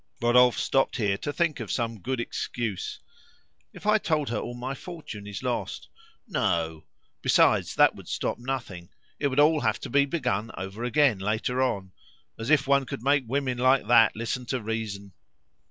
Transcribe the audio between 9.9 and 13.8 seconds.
be begun over again later on. As if one could make women